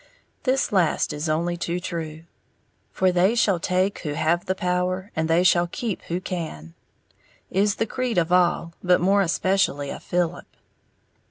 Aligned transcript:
This 0.45 0.71
last 0.71 1.13
is 1.13 1.29
only 1.29 1.55
too 1.57 1.79
true. 1.79 2.23
"For 2.91 3.11
they 3.11 3.35
shall 3.35 3.59
take 3.59 3.99
who 3.99 4.13
have 4.13 4.47
the 4.47 4.55
power, 4.55 5.11
and 5.15 5.29
they 5.29 5.43
shall 5.43 5.67
keep 5.67 6.01
who 6.05 6.19
can," 6.19 6.73
is 7.51 7.75
the 7.75 7.85
creed 7.85 8.17
of 8.17 8.31
all, 8.31 8.73
but 8.83 8.99
more 8.99 9.21
especially 9.21 9.91
of 9.91 10.01
Philip. 10.01 10.47